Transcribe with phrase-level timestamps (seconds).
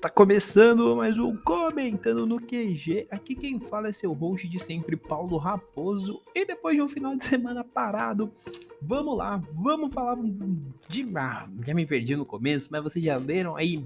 [0.00, 3.06] Está começando mais um Comentando no QG.
[3.10, 6.22] Aqui quem fala é seu host de sempre, Paulo Raposo.
[6.34, 8.32] E depois de um final de semana parado,
[8.80, 10.16] vamos lá, vamos falar
[10.88, 11.06] de.
[11.14, 13.84] Ah, já me perdi no começo, mas vocês já leram aí?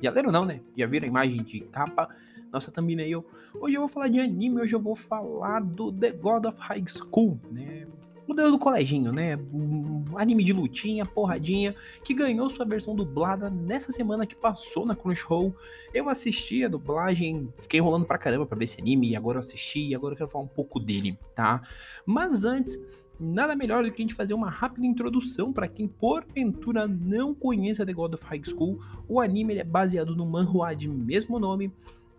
[0.00, 0.60] Já leram não, né?
[0.76, 2.14] Já viram a imagem de capa?
[2.52, 3.26] Nossa thumbnail.
[3.58, 6.84] Hoje eu vou falar de anime, hoje eu vou falar do The God of High
[6.86, 7.88] School, né?
[8.26, 9.36] Modelo do coleginho, né?
[9.52, 14.96] Um anime de lutinha, porradinha, que ganhou sua versão dublada nessa semana que passou na
[14.96, 15.54] Crunchyroll.
[15.94, 19.40] Eu assisti a dublagem, fiquei enrolando pra caramba pra ver esse anime, e agora eu
[19.40, 21.62] assisti, e agora eu quero falar um pouco dele, tá?
[22.04, 22.80] Mas antes,
[23.18, 27.86] nada melhor do que a gente fazer uma rápida introdução para quem porventura não conheça
[27.86, 28.80] The God of High School.
[29.08, 31.72] O anime é baseado no manhwa de mesmo nome,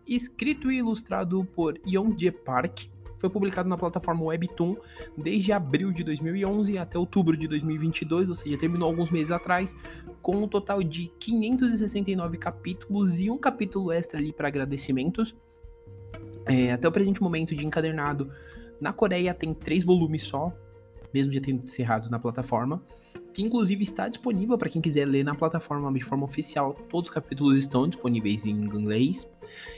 [0.08, 2.86] escrito e ilustrado por Yeonje Park,
[3.20, 4.76] foi publicado na plataforma Webtoon
[5.18, 9.76] desde abril de 2011 até outubro de 2022, ou seja, terminou alguns meses atrás,
[10.22, 15.36] com um total de 569 capítulos e um capítulo extra ali para agradecimentos.
[16.46, 18.32] É, até o presente momento de encadernado,
[18.80, 20.54] na Coreia tem três volumes só,
[21.14, 22.82] mesmo já tendo encerrado na plataforma,
[23.38, 26.74] que inclusive está disponível para quem quiser ler na plataforma de forma oficial.
[26.90, 29.30] Todos os capítulos estão disponíveis em inglês.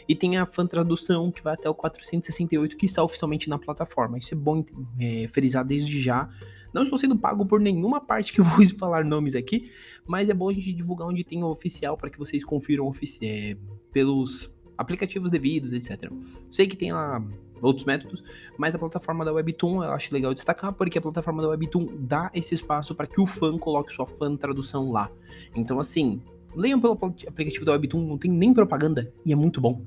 [0.08, 4.18] E tem a fan tradução que vai até o 468, que está oficialmente na plataforma.
[4.18, 4.64] Isso é bom
[4.98, 6.30] é, frisar desde já.
[6.74, 9.70] Não estou sendo pago por nenhuma parte que eu vou falar nomes aqui,
[10.08, 12.90] mas é bom a gente divulgar onde tem o oficial para que vocês confiram
[13.22, 13.58] é,
[13.92, 16.10] pelos aplicativos devidos, etc.
[16.50, 17.22] Sei que tem lá
[17.62, 18.24] outros métodos,
[18.58, 22.30] mas a plataforma da Webtoon eu acho legal destacar porque a plataforma da Webtoon dá
[22.34, 25.12] esse espaço para que o fã coloque sua fã tradução lá.
[25.56, 26.22] Então assim,
[26.56, 29.84] leiam pelo aplicativo da Webtoon, não tem nem propaganda e é muito bom.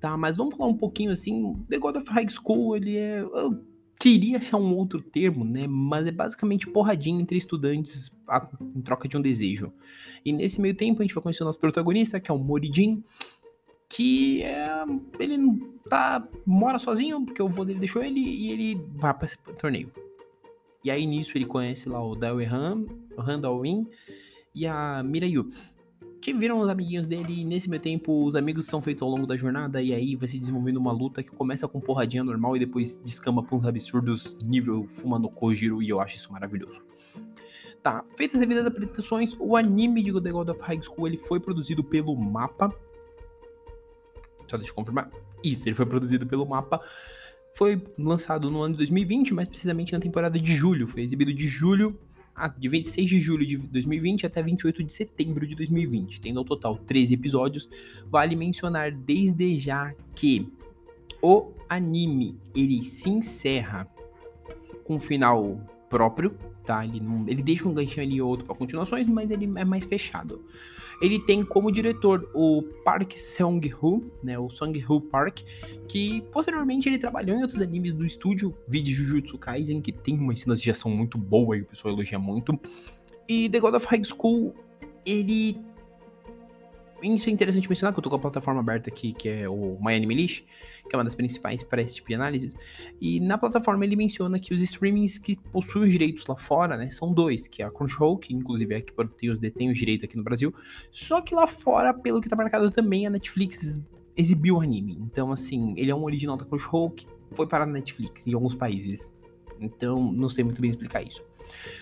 [0.00, 3.58] Tá, mas vamos falar um pouquinho assim, The God of High School, ele é eu
[3.98, 5.66] queria achar um outro termo, né?
[5.66, 8.10] Mas é basicamente porradinha entre estudantes
[8.74, 9.72] em troca de um desejo.
[10.24, 13.02] E nesse meio tempo a gente vai conhecer o nosso protagonista, que é o Moridin,
[13.88, 14.84] que é,
[15.18, 15.38] ele
[15.88, 19.90] tá mora sozinho porque o vô dele deixou ele e ele vai para esse torneio.
[20.84, 22.84] E aí nisso ele conhece lá o Han,
[23.16, 23.86] o Han Daowin
[24.54, 25.48] e a Mirayu,
[26.20, 29.26] que viram os amiguinhos dele e nesse meio tempo os amigos são feitos ao longo
[29.26, 32.60] da jornada e aí vai se desenvolvendo uma luta que começa com porradinha normal e
[32.60, 36.80] depois descamba pra uns absurdos nível fumando Kojiro e eu acho isso maravilhoso.
[37.82, 41.38] Tá, feitas as devidas apresentações, o anime de The God of High School ele foi
[41.38, 42.74] produzido pelo Mapa,
[44.48, 45.10] só deixa eu confirmar.
[45.42, 46.80] Isso, ele foi produzido pelo Mapa.
[47.54, 50.86] Foi lançado no ano de 2020, mais precisamente na temporada de julho.
[50.86, 51.98] Foi exibido de julho
[52.34, 56.44] a, de 26 de julho de 2020 até 28 de setembro de 2020, tendo ao
[56.44, 57.68] total 13 episódios.
[58.10, 60.52] Vale mencionar desde já que
[61.22, 63.88] o anime ele se encerra
[64.84, 65.58] com um final
[65.88, 66.84] próprio, tá?
[66.84, 69.84] Ele, não, ele deixa um ganchinho ali ou outro para continuações, mas ele é mais
[69.84, 70.42] fechado.
[71.00, 75.40] Ele tem como diretor o Park Seong-hoo, né, o Song-hoo Park,
[75.86, 80.34] que posteriormente ele trabalhou em outros animes do estúdio, vídeo Jujutsu Kaisen, que tem uma
[80.34, 82.58] cenas de ação muito boa e o pessoal elogia muito.
[83.28, 84.54] E The God of High School,
[85.04, 85.58] ele
[87.14, 89.78] isso é interessante mencionar, que eu tô com a plataforma aberta aqui, que é o
[89.80, 90.44] MyAnimeList,
[90.88, 92.48] que é uma das principais para esse tipo de análise.
[93.00, 96.90] E na plataforma ele menciona que os streamings que possuem os direitos lá fora, né,
[96.90, 100.04] são dois, que é a Crunchyroll, que inclusive é que tem os, detém os direitos
[100.04, 100.54] aqui no Brasil,
[100.90, 103.80] só que lá fora, pelo que tá marcado também, a Netflix
[104.16, 104.98] exibiu o anime.
[105.00, 108.54] Então, assim, ele é um original da Crunchyroll que foi para a Netflix em alguns
[108.54, 109.12] países.
[109.60, 111.22] Então, não sei muito bem explicar isso.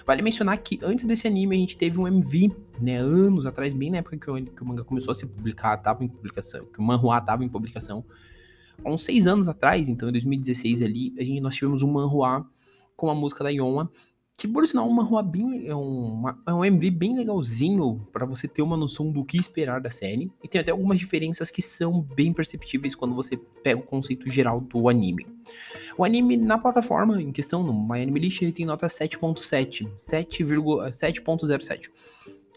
[0.07, 3.91] Vale mencionar que antes desse anime a gente teve um MV, né, anos atrás, bem
[3.91, 6.79] na época que o, que o manga começou a se publicar, tava em publicação, que
[6.79, 8.05] o manhua tava em publicação.
[8.85, 12.47] Há uns seis anos atrás, então em 2016 ali, a gente, nós tivemos um manhua
[12.97, 13.91] com a música da Yoma,
[14.37, 18.27] que por sinal é uma rua bem é, uma, é um MV bem legalzinho para
[18.27, 21.63] você ter uma noção do que esperar da série e tem até algumas diferenças que
[21.63, 25.27] são bem perceptíveis quando você pega o conceito geral do anime.
[25.97, 31.91] O anime na plataforma em questão no MyAnimeList ele tem nota 7.7, 7,7.07.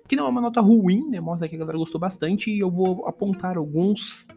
[0.07, 1.19] Que não é uma nota ruim, né?
[1.19, 4.27] Mostra que a galera gostou bastante e eu vou apontar alguns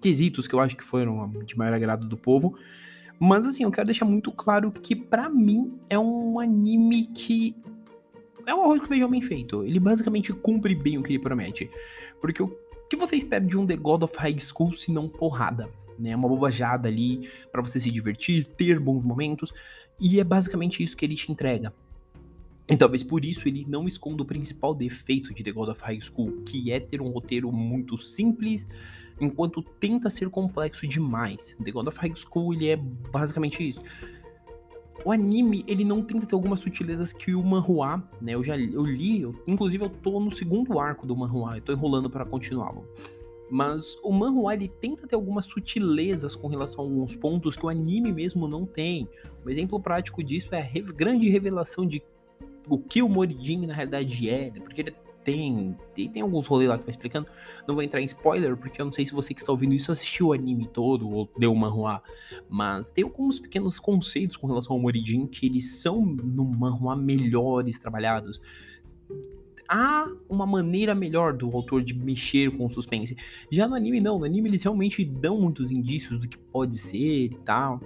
[0.00, 2.56] quesitos que eu acho que foram de maior agrado do povo
[3.18, 7.56] mas assim, eu quero deixar muito claro que para mim é um anime que
[8.46, 9.64] é um arroz com feijão bem feito.
[9.64, 11.68] Ele basicamente cumpre bem o que ele promete.
[12.20, 12.56] Porque o
[12.88, 15.68] que você espera de um The God of High School se não porrada?
[15.98, 16.14] Né?
[16.14, 19.52] Uma bobajada ali para você se divertir, ter bons momentos.
[19.98, 21.72] E é basicamente isso que ele te entrega.
[22.68, 26.00] E talvez por isso ele não esconda o principal defeito de The God of High
[26.00, 28.66] School, que é ter um roteiro muito simples,
[29.20, 31.56] enquanto tenta ser complexo demais.
[31.62, 33.80] The God of High School ele é basicamente isso.
[35.04, 38.34] O anime, ele não tenta ter algumas sutilezas que o manhua, né?
[38.34, 41.72] Eu já eu li, eu, inclusive eu tô no segundo arco do manhua, eu tô
[41.72, 42.84] enrolando para continuá-lo.
[43.48, 47.68] Mas o manhwa ele tenta ter algumas sutilezas com relação a alguns pontos que o
[47.68, 49.08] anime mesmo não tem.
[49.44, 52.02] Um exemplo prático disso é a re grande revelação de
[52.68, 54.60] o que o Morijin na realidade é, né?
[54.60, 54.94] porque ele
[55.26, 57.26] tem, tem, tem alguns rolês lá que vai explicando.
[57.66, 59.90] Não vou entrar em spoiler, porque eu não sei se você que está ouvindo isso
[59.90, 62.00] assistiu o anime todo ou deu uma manhua.
[62.48, 67.76] Mas tem alguns pequenos conceitos com relação ao Morijin que eles são no manhua melhores
[67.78, 68.40] trabalhados
[69.68, 73.16] há uma maneira melhor do autor de mexer com o suspense.
[73.50, 74.18] Já no anime, não.
[74.18, 77.80] No anime, eles realmente dão muitos indícios do que pode ser e tal.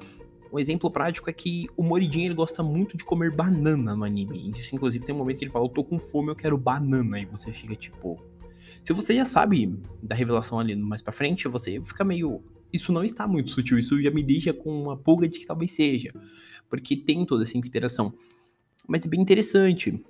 [0.52, 4.50] Um exemplo prático é que o Moridin ele gosta muito de comer banana no anime.
[4.50, 7.20] Isso, inclusive, tem um momento que ele fala: Eu tô com fome, eu quero banana.
[7.20, 8.20] E você fica tipo.
[8.82, 12.42] Se você já sabe da revelação ali mais pra frente, você fica meio.
[12.72, 15.72] Isso não está muito sutil, isso já me deixa com uma pulga de que talvez
[15.72, 16.12] seja.
[16.68, 18.12] Porque tem toda essa inspiração.
[18.88, 20.04] Mas é bem interessante.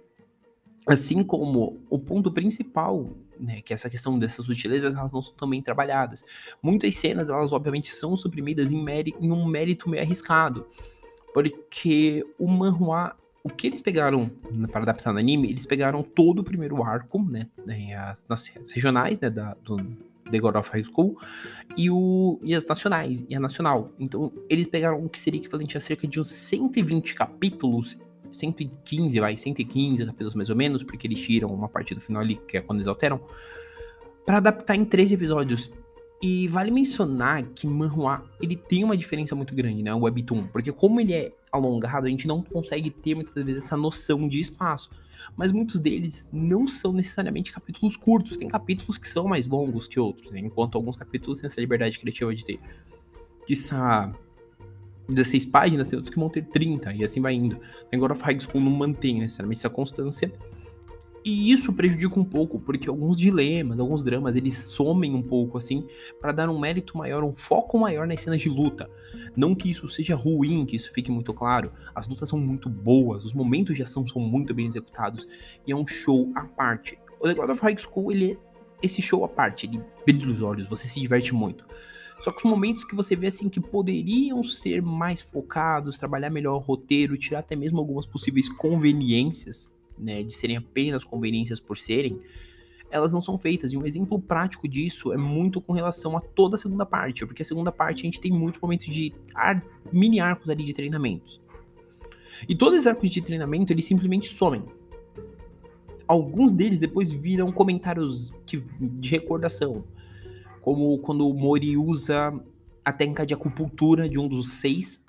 [0.86, 5.62] Assim como o ponto principal, né, que essa questão dessas sutilezas, elas não são também
[5.62, 6.24] trabalhadas.
[6.62, 8.84] Muitas cenas, elas obviamente são suprimidas em,
[9.20, 10.66] em um mérito meio arriscado.
[11.32, 14.30] Porque o manhua, o que eles pegaram
[14.70, 19.18] para adaptar no anime, eles pegaram todo o primeiro arco, né, né as, as regionais,
[19.20, 19.76] né, da, do
[20.30, 21.16] The God of High School,
[21.76, 23.92] e, o, e as nacionais, e a nacional.
[23.98, 27.96] Então, eles pegaram o que seria equivalente a cerca de uns 120 capítulos
[28.32, 32.36] 115, vai, 115 capítulos mais ou menos, porque eles tiram uma parte do final ali,
[32.36, 33.20] que é quando eles alteram,
[34.24, 35.70] para adaptar em 13 episódios.
[36.22, 40.70] E vale mencionar que Manhua, ele tem uma diferença muito grande, né, o Webtoon, porque
[40.70, 44.90] como ele é alongado, a gente não consegue ter muitas vezes essa noção de espaço.
[45.36, 49.98] Mas muitos deles não são necessariamente capítulos curtos, tem capítulos que são mais longos que
[49.98, 52.60] outros, né, enquanto alguns capítulos têm essa liberdade criativa de ter.
[53.46, 53.56] Que
[55.10, 57.60] 16 páginas, tem outros que vão ter 30, e assim vai indo.
[57.92, 60.32] O High School não mantém necessariamente essa constância.
[61.22, 65.86] E isso prejudica um pouco, porque alguns dilemas, alguns dramas, eles somem um pouco assim,
[66.18, 68.88] para dar um mérito maior, um foco maior nas cenas de luta.
[69.36, 71.72] Não que isso seja ruim, que isso fique muito claro.
[71.94, 75.28] As lutas são muito boas, os momentos de ação são muito bem executados,
[75.66, 76.98] e é um show à parte.
[77.20, 78.36] O The God of High School, ele é
[78.82, 81.66] esse show à parte, ele brilha os olhos, você se diverte muito.
[82.20, 86.56] Só que os momentos que você vê assim que poderiam ser mais focados, trabalhar melhor
[86.56, 92.20] o roteiro, tirar até mesmo algumas possíveis conveniências, né, de serem apenas conveniências por serem,
[92.90, 93.72] elas não são feitas.
[93.72, 97.42] E um exemplo prático disso é muito com relação a toda a segunda parte, porque
[97.42, 101.40] a segunda parte a gente tem muitos momentos de ar, mini arcos ali de treinamentos.
[102.48, 104.62] E todos os arcos de treinamento eles simplesmente somem.
[106.06, 109.84] Alguns deles depois viram comentários que, de recordação
[110.60, 112.32] como quando o Mori usa
[112.84, 115.02] a técnica de acupuntura de um dos seis,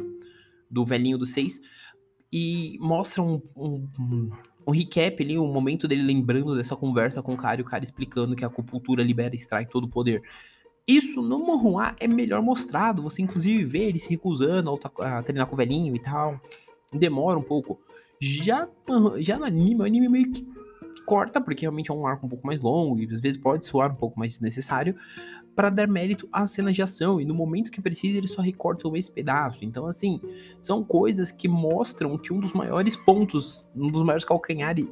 [0.69, 1.59] do velhinho dos seis,
[2.31, 3.87] e mostra um, um,
[4.65, 7.83] um, recap ali, um momento dele lembrando dessa conversa com o cara e o cara
[7.83, 10.21] explicando que a acupuntura libera e extrai todo o poder.
[10.87, 15.53] Isso no Manhua é melhor mostrado, você inclusive vê ele se recusando a treinar com
[15.53, 16.39] o velhinho e tal.
[16.93, 17.79] Demora um pouco.
[18.19, 18.67] Já,
[19.19, 20.45] já no anime, o anime meio que
[21.05, 23.91] corta, porque realmente é um arco um pouco mais longo e às vezes pode soar
[23.91, 24.95] um pouco mais desnecessário,
[25.55, 27.19] para dar mérito às cenas de ação.
[27.19, 29.65] E no momento que precisa, eles só recortam esse pedaço.
[29.65, 30.19] Então, assim,
[30.61, 34.87] são coisas que mostram que um dos maiores pontos, um dos maiores calcanhares,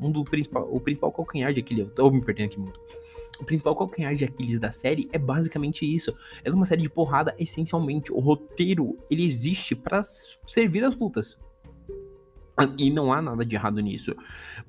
[0.00, 2.80] um do principal, o principal calcanhar de Aquiles, eu tô me perdendo aqui muito.
[3.40, 6.14] O principal calcanhar de Aquiles da série é basicamente isso.
[6.44, 8.12] Ela é uma série de porrada essencialmente.
[8.12, 11.38] O roteiro, ele existe para servir as lutas.
[12.76, 14.14] E não há nada de errado nisso.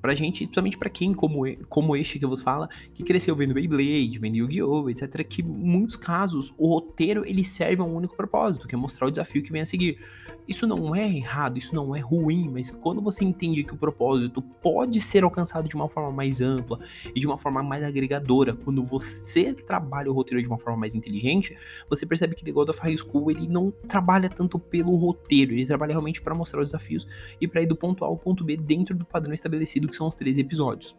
[0.00, 4.18] Pra gente, principalmente para quem, como, como este que vos fala, que cresceu vendo Beyblade,
[4.18, 8.68] vendo Yu-Gi-Oh!, etc., que em muitos casos o roteiro ele serve a um único propósito,
[8.68, 9.98] que é mostrar o desafio que vem a seguir.
[10.46, 14.42] Isso não é errado, isso não é ruim, mas quando você entende que o propósito
[14.42, 16.80] pode ser alcançado de uma forma mais ampla
[17.14, 20.94] e de uma forma mais agregadora, quando você trabalha o roteiro de uma forma mais
[20.94, 21.56] inteligente,
[21.88, 25.66] você percebe que The God of High School ele não trabalha tanto pelo roteiro, ele
[25.66, 27.06] trabalha realmente para mostrar os desafios
[27.40, 30.14] e para do ponto A ao ponto B dentro do padrão estabelecido que são os
[30.14, 30.96] 13 episódios.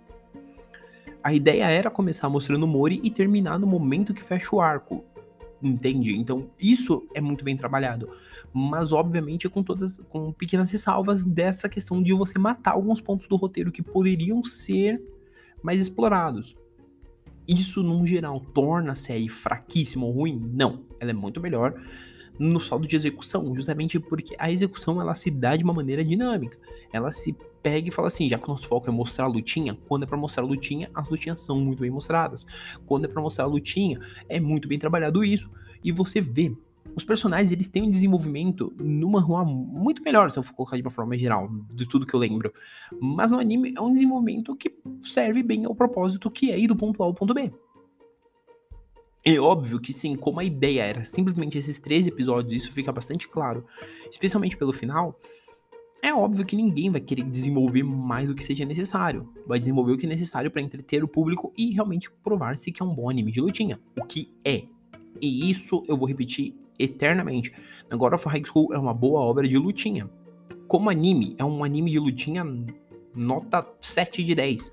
[1.23, 5.05] A ideia era começar mostrando o Mori e terminar no momento que fecha o arco.
[5.61, 6.15] Entende?
[6.17, 8.09] Então, isso é muito bem trabalhado.
[8.51, 9.99] Mas, obviamente, com todas.
[10.09, 14.99] com pequenas ressalvas dessa questão de você matar alguns pontos do roteiro que poderiam ser
[15.61, 16.55] mais explorados.
[17.47, 20.49] Isso, num geral, torna a série fraquíssima ou ruim?
[20.51, 20.83] Não.
[20.99, 21.79] Ela é muito melhor
[22.41, 26.57] no saldo de execução, justamente porque a execução ela se dá de uma maneira dinâmica.
[26.91, 29.77] Ela se pega e fala assim, já que o nosso foco é mostrar a lutinha,
[29.87, 32.45] quando é para mostrar a lutinha, as lutinhas são muito bem mostradas.
[32.87, 35.49] Quando é para mostrar a lutinha, é muito bem trabalhado isso
[35.83, 36.51] e você vê
[36.95, 40.81] os personagens eles têm um desenvolvimento no manhwa muito melhor, se eu for colocar de
[40.81, 42.51] uma forma geral, de tudo que eu lembro.
[42.99, 46.75] Mas no anime é um desenvolvimento que serve bem ao propósito que é ir do
[46.75, 47.53] ponto A ao ponto B.
[49.23, 53.27] É óbvio que sim, como a ideia era simplesmente esses três episódios, isso fica bastante
[53.27, 53.65] claro,
[54.09, 55.17] especialmente pelo final.
[56.01, 59.31] É óbvio que ninguém vai querer desenvolver mais do que seja necessário.
[59.45, 62.85] Vai desenvolver o que é necessário para entreter o público e realmente provar-se que é
[62.85, 63.79] um bom anime de lutinha.
[63.95, 64.63] O que é.
[65.21, 67.53] E isso eu vou repetir eternamente.
[67.91, 70.09] God of High School é uma boa obra de lutinha.
[70.67, 72.43] Como anime, é um anime de lutinha
[73.13, 74.71] nota 7 de 10.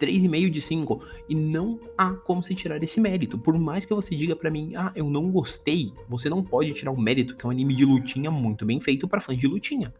[0.00, 1.00] 3,5 de 5.
[1.28, 3.38] E não há como se tirar esse mérito.
[3.38, 6.90] Por mais que você diga para mim, ah, eu não gostei, você não pode tirar
[6.90, 9.92] o mérito que é um anime de lutinha muito bem feito para fãs de lutinha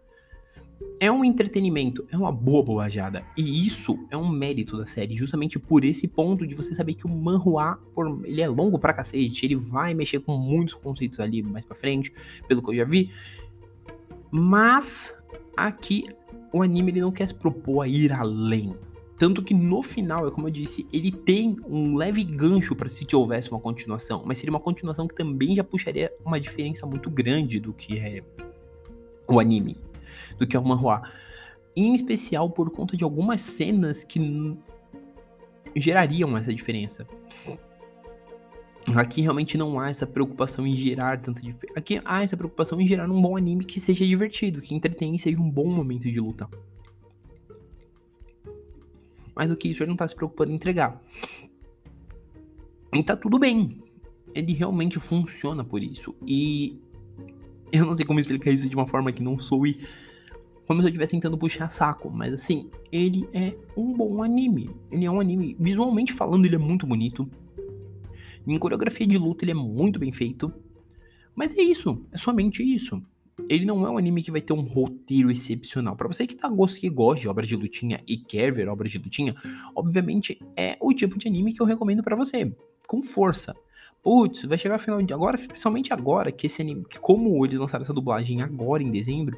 [0.98, 3.24] é um entretenimento, é uma boa bobajada.
[3.36, 7.06] E isso é um mérito da série, justamente por esse ponto de você saber que
[7.06, 11.42] o manhua, por, ele é longo pra cacete, ele vai mexer com muitos conceitos ali
[11.42, 12.12] mais pra frente,
[12.46, 13.10] pelo que eu já vi.
[14.30, 15.16] Mas
[15.56, 16.06] aqui
[16.52, 18.74] o anime ele não quer se propor a ir além.
[19.20, 23.06] Tanto que no final, é como eu disse, ele tem um leve gancho para se
[23.14, 27.60] houvesse uma continuação, mas seria uma continuação que também já puxaria uma diferença muito grande
[27.60, 28.22] do que é
[29.28, 29.76] o anime
[30.38, 31.02] do que é o manhua.
[31.76, 34.56] Em especial por conta de algumas cenas que
[35.76, 37.06] gerariam essa diferença.
[38.96, 41.42] Aqui realmente não há essa preocupação em gerar tanta.
[41.76, 45.18] Aqui há essa preocupação em gerar um bom anime que seja divertido, que entretenha e
[45.18, 46.48] seja um bom momento de luta.
[49.34, 51.00] Mais do que isso, ele não tá se preocupando em entregar.
[52.92, 53.82] E tá tudo bem.
[54.34, 56.14] Ele realmente funciona por isso.
[56.26, 56.78] E
[57.72, 59.80] eu não sei como explicar isso de uma forma que não soe
[60.70, 64.70] como se eu estivesse tentando puxar saco, mas assim, ele é um bom anime.
[64.88, 67.28] Ele é um anime, visualmente falando, ele é muito bonito.
[68.46, 70.52] Em coreografia de luta, ele é muito bem feito.
[71.34, 73.02] Mas é isso, é somente isso.
[73.48, 75.96] Ele não é um anime que vai ter um roteiro excepcional.
[75.96, 78.90] Para você que tá gosto que gosta de obras de lutinha e quer ver obras
[78.90, 79.34] de lutinha,
[79.74, 82.52] obviamente é o tipo de anime que eu recomendo para você,
[82.86, 83.54] com força.
[84.02, 87.82] Putz, vai chegar final de agora, especialmente agora que esse anime, que como eles lançaram
[87.82, 89.36] essa dublagem agora em dezembro,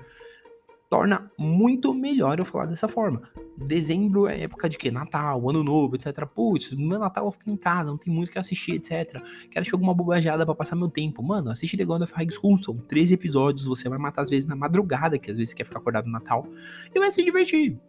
[0.93, 3.23] torna muito melhor eu falar dessa forma.
[3.57, 4.91] Dezembro é época de que?
[4.91, 6.27] Natal, Ano Novo, etc.
[6.27, 9.11] Putz, no meu Natal eu ficar em casa, não tem muito o que assistir, etc.
[9.11, 9.23] Quero
[9.55, 11.23] assistir alguma bobajada para passar meu tempo.
[11.23, 14.47] Mano, assiste The God of High School, são 13 episódios, você vai matar às vezes
[14.47, 16.47] na madrugada, que às vezes quer ficar acordado no Natal,
[16.95, 17.81] e vai se divertir.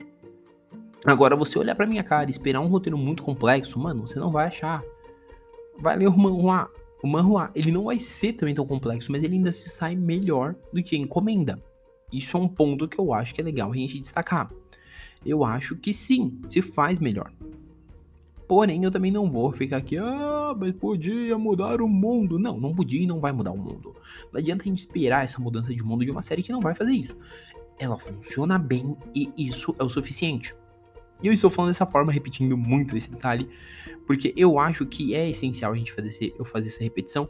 [1.04, 4.32] Agora, você olhar pra minha cara e esperar um roteiro muito complexo, mano, você não
[4.32, 4.82] vai achar.
[5.78, 6.72] Vai ler o manhua.
[7.04, 10.56] O manhua, ele não vai ser também tão complexo, mas ele ainda se sai melhor
[10.72, 11.62] do que encomenda.
[12.14, 14.52] Isso é um ponto que eu acho que é legal a gente destacar.
[15.26, 17.32] Eu acho que sim, se faz melhor.
[18.48, 22.38] Porém, eu também não vou ficar aqui, ah, mas podia mudar o mundo.
[22.38, 23.96] Não, não podia e não vai mudar o mundo.
[24.32, 26.76] Não adianta a gente esperar essa mudança de mundo de uma série que não vai
[26.76, 27.18] fazer isso.
[27.80, 30.54] Ela funciona bem e isso é o suficiente.
[31.22, 33.50] E eu estou falando dessa forma, repetindo muito esse detalhe,
[34.06, 37.30] porque eu acho que é essencial a gente fazer, eu fazer essa repetição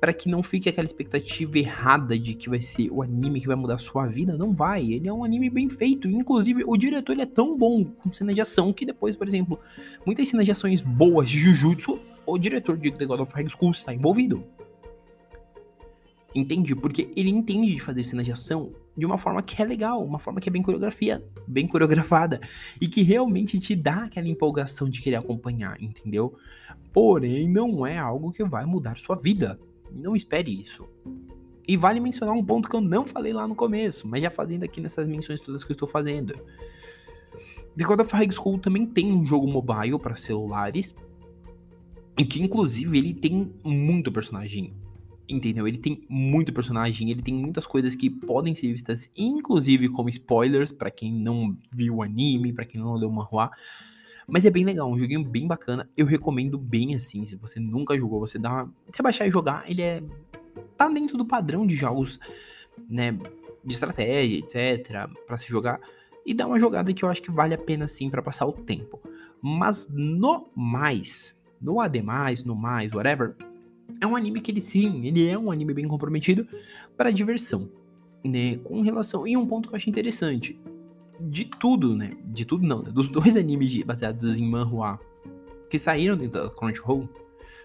[0.00, 3.56] para que não fique aquela expectativa errada de que vai ser o anime que vai
[3.56, 4.36] mudar a sua vida.
[4.36, 4.92] Não vai.
[4.92, 6.08] Ele é um anime bem feito.
[6.08, 9.58] Inclusive, o diretor ele é tão bom com cena de ação que depois, por exemplo,
[10.04, 13.72] muitas cenas de ações boas de Jujutsu, o diretor de The God of High School
[13.72, 14.44] está envolvido.
[16.34, 16.74] Entende?
[16.74, 20.18] Porque ele entende de fazer cenas de ação de uma forma que é legal, uma
[20.18, 22.40] forma que é bem coreografia, bem coreografada
[22.80, 26.36] e que realmente te dá aquela empolgação de querer acompanhar, entendeu?
[26.92, 29.58] Porém, não é algo que vai mudar sua vida.
[29.94, 30.88] Não espere isso.
[31.66, 34.64] E vale mencionar um ponto que eu não falei lá no começo, mas já fazendo
[34.64, 36.34] aqui nessas menções todas que eu estou fazendo.
[37.76, 40.94] The God of High School também tem um jogo mobile para celulares,
[42.16, 44.74] em que inclusive ele tem muito personagem.
[45.26, 45.66] Entendeu?
[45.66, 50.70] Ele tem muito personagem, ele tem muitas coisas que podem ser vistas, inclusive como spoilers,
[50.70, 53.50] para quem não viu o anime, para quem não leu o manhua.
[54.26, 55.88] Mas é bem legal, um joguinho bem bacana.
[55.96, 57.26] Eu recomendo bem assim.
[57.26, 58.66] Se você nunca jogou, você dá.
[58.90, 60.02] Você baixar e jogar, ele é.
[60.76, 62.18] Tá dentro do padrão de jogos,
[62.88, 63.12] né?
[63.64, 65.08] De estratégia, etc.
[65.26, 65.80] para se jogar.
[66.26, 68.52] E dá uma jogada que eu acho que vale a pena sim para passar o
[68.52, 68.98] tempo.
[69.42, 73.36] Mas no mais, no ademais, no mais, whatever,
[74.00, 76.46] é um anime que ele sim, ele é um anime bem comprometido
[76.96, 77.68] para diversão,
[78.24, 78.56] né?
[78.64, 80.58] Com relação e um ponto que eu acho interessante,
[81.20, 82.16] de tudo, né?
[82.24, 82.90] De tudo não, né?
[82.90, 84.98] Dos dois animes baseados em manhua
[85.70, 87.08] que saíram dentro da Crunchyroll,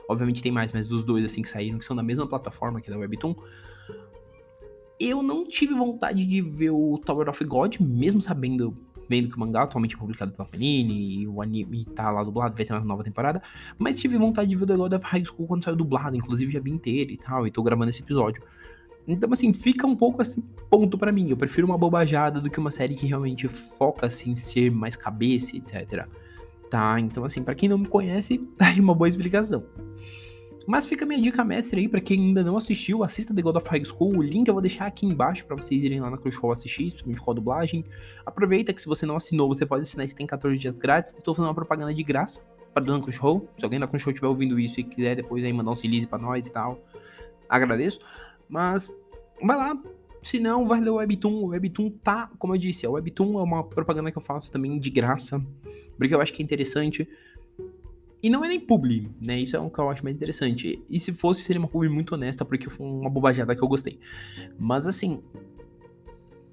[0.08, 2.90] obviamente tem mais, mas dos dois assim que saíram, que são da mesma plataforma que
[2.90, 3.36] é da Webtoon,
[5.00, 8.74] eu não tive vontade de ver o Tower of God, mesmo sabendo
[9.10, 12.56] vendo que o mangá atualmente é publicado pela Panini e o anime tá lá dublado,
[12.56, 13.42] vai ter uma nova temporada,
[13.78, 16.52] mas tive vontade de ver o The God of High School quando saiu dublado, inclusive
[16.52, 18.44] já vi inteiro e tal, e tô gravando esse episódio.
[19.12, 21.30] Então, assim, fica um pouco assim, ponto para mim.
[21.30, 24.96] Eu prefiro uma bobajada do que uma série que realmente foca, assim, em ser mais
[24.96, 26.08] cabeça, etc.
[26.70, 27.00] Tá?
[27.00, 29.64] Então, assim, para quem não me conhece, tá aí uma boa explicação.
[30.68, 33.68] Mas fica minha dica mestre aí para quem ainda não assistiu, assista The God of
[33.68, 34.18] High School.
[34.18, 37.22] O link eu vou deixar aqui embaixo para vocês irem lá na Crunchyroll assistir, principalmente
[37.22, 37.84] com a dublagem.
[38.24, 41.16] Aproveita que se você não assinou, você pode assinar, você tem 14 dias grátis.
[41.18, 43.50] Estou fazendo uma propaganda de graça para dona Crunchyroll.
[43.58, 46.20] Se alguém da Crunchyroll estiver ouvindo isso e quiser depois aí mandar um release para
[46.20, 46.80] nós e tal,
[47.50, 48.00] agradeço.
[48.50, 48.92] Mas
[49.42, 49.82] vai lá,
[50.22, 51.44] se não, vai ler o Webtoon.
[51.44, 54.80] O Webtoon tá, como eu disse, o Webtoon é uma propaganda que eu faço também
[54.80, 55.42] de graça,
[55.98, 57.08] porque eu acho que é interessante.
[58.22, 59.40] E não é nem publi, né?
[59.40, 60.84] Isso é o que eu acho mais interessante.
[60.90, 63.98] E se fosse, seria uma publi muito honesta, porque foi uma bobajada que eu gostei.
[64.58, 65.22] Mas assim,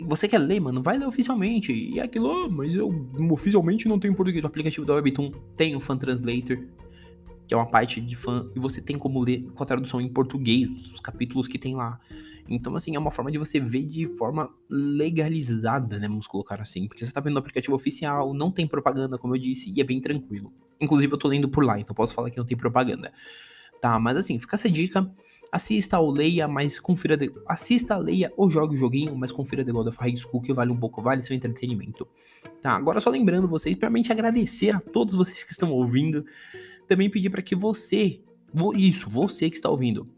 [0.00, 1.72] você quer ler, mano, vai ler oficialmente.
[1.72, 2.88] E é aquilo, oh, mas eu
[3.30, 4.44] oficialmente não tenho português.
[4.44, 6.58] O aplicativo da Webtoon tem o Fan Translator,
[7.46, 10.08] que é uma parte de fã, e você tem como ler com a tradução em
[10.08, 12.00] português, os capítulos que tem lá.
[12.48, 16.08] Então, assim, é uma forma de você ver de forma legalizada, né?
[16.08, 16.86] Vamos colocar assim.
[16.86, 19.84] Porque você tá vendo no aplicativo oficial, não tem propaganda, como eu disse, e é
[19.84, 20.52] bem tranquilo.
[20.80, 23.12] Inclusive, eu tô lendo por lá, então posso falar que não tem propaganda.
[23.80, 25.10] Tá, mas assim, fica essa dica.
[25.52, 27.16] Assista ou leia, mas confira.
[27.16, 27.32] De...
[27.46, 30.70] Assista, leia ou jogue o joguinho, mas confira The God of High School, que vale
[30.70, 32.06] um pouco, vale seu entretenimento.
[32.60, 36.24] Tá, agora só lembrando vocês, primeiramente agradecer a todos vocês que estão ouvindo.
[36.86, 38.20] Também pedir para que você,
[38.76, 40.08] isso, você que está ouvindo,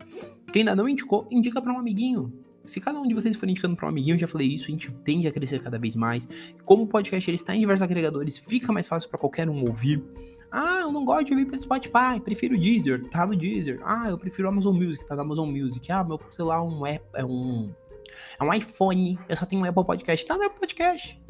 [0.52, 2.32] quem ainda não indicou, indica para um amiguinho.
[2.64, 4.92] Se cada um de vocês for indicando para um amiguinho, já falei isso, a gente
[5.02, 6.28] tende a crescer cada vez mais.
[6.64, 10.02] Como o podcast ele está em diversos agregadores, fica mais fácil para qualquer um ouvir.
[10.50, 13.80] Ah, eu não gosto de ouvir pelo Spotify, prefiro o Deezer, tá no Deezer.
[13.84, 15.90] Ah, eu prefiro Amazon Music, tá no Amazon Music.
[15.90, 17.74] Ah, meu celular é um, é um,
[18.38, 20.26] é um iPhone, eu só tenho um Apple Podcast.
[20.26, 21.20] Tá no Apple Podcast.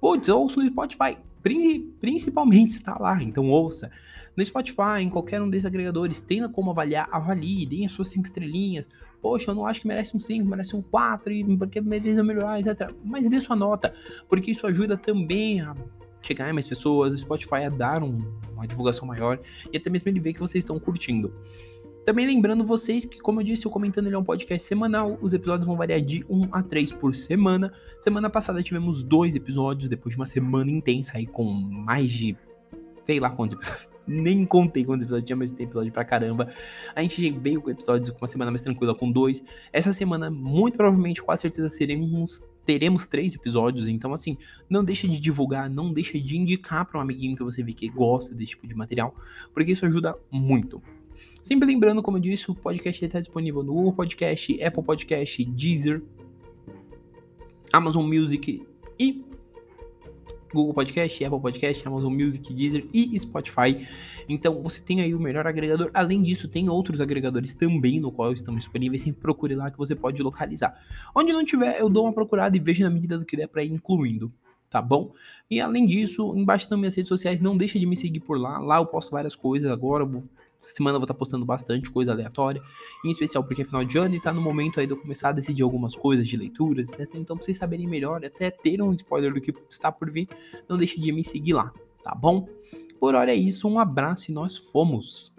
[0.00, 1.16] Putz, eu ouço no Spotify.
[1.42, 3.90] Principalmente está lá, então ouça.
[4.36, 8.26] No Spotify, em qualquer um desses agregadores, tenha como avaliar, avalie, deem as suas 5
[8.26, 8.88] estrelinhas.
[9.20, 12.90] Poxa, eu não acho que merece um 5, merece um 4, porque merece melhorar, etc.
[13.04, 13.92] Mas dê sua nota,
[14.28, 15.74] porque isso ajuda também a
[16.22, 19.40] chegar em mais pessoas, o Spotify a dar um, uma divulgação maior
[19.72, 21.34] e até mesmo ele ver que vocês estão curtindo.
[22.04, 25.16] Também lembrando vocês que, como eu disse, o Comentando ele é um podcast semanal.
[25.22, 27.72] Os episódios vão variar de 1 a 3 por semana.
[28.00, 32.36] Semana passada tivemos dois episódios, depois de uma semana intensa aí com mais de.
[33.06, 33.88] sei lá quantos episódios.
[34.04, 36.52] Nem contei quantos episódios tinha, mas tem episódio pra caramba.
[36.92, 39.44] A gente veio com episódios com uma semana mais tranquila, com dois.
[39.72, 44.36] Essa semana, muito provavelmente, com certeza, seremos teremos três episódios, então assim,
[44.70, 47.88] não deixa de divulgar, não deixa de indicar para um amiguinho que você vê que
[47.88, 49.16] gosta desse tipo de material,
[49.52, 50.80] porque isso ajuda muito.
[51.42, 56.02] Sempre lembrando, como eu disse, o podcast está disponível no Google Podcast, Apple Podcast, Deezer,
[57.72, 58.66] Amazon Music
[58.98, 59.24] e
[60.52, 63.86] Google Podcast, Apple Podcast, Amazon Music, Deezer e Spotify.
[64.28, 65.90] Então você tem aí o melhor agregador.
[65.94, 69.02] Além disso, tem outros agregadores também no qual estão disponíveis.
[69.02, 70.78] Sempre procure lá que você pode localizar.
[71.14, 73.64] Onde não tiver, eu dou uma procurada e vejo na medida do que der para
[73.64, 74.32] ir incluindo
[74.72, 75.12] tá bom?
[75.50, 78.58] E além disso, embaixo das minhas redes sociais, não deixa de me seguir por lá.
[78.58, 80.24] Lá eu posto várias coisas agora, vou
[80.62, 82.62] essa semana eu vou estar postando bastante coisa aleatória,
[83.04, 85.30] em especial porque é final de ano e tá no momento aí de eu começar
[85.30, 87.14] a decidir algumas coisas de leituras, etc.
[87.16, 90.28] Então, pra vocês saberem melhor, até ter um spoiler do que está por vir,
[90.68, 91.72] não deixe de me seguir lá,
[92.04, 92.48] tá bom?
[93.00, 95.32] Por hora é isso, um abraço e nós fomos!